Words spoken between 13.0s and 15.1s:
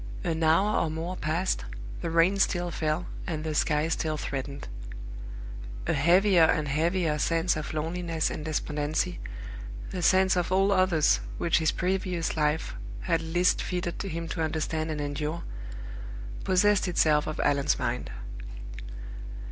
had least fitted him to understand and